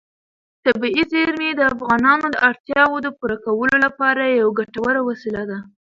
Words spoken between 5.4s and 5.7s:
ده.